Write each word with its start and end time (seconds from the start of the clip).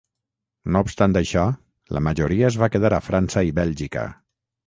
No 0.75 0.79
obstant 0.85 1.13
això, 1.19 1.43
la 1.97 2.01
majoria 2.07 2.49
es 2.49 2.57
va 2.63 2.71
quedar 2.77 2.93
a 2.99 3.03
França 3.09 3.47
i 3.51 3.57
Bèlgica. 3.63 4.07